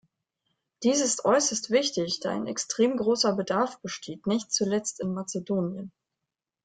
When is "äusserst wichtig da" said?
1.25-2.31